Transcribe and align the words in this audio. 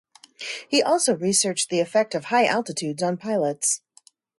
He 0.67 0.81
also 0.81 1.15
researched 1.15 1.69
the 1.69 1.79
effect 1.79 2.15
of 2.15 2.25
high 2.25 2.47
altitudes 2.47 3.03
on 3.03 3.17
pilots. 3.17 3.81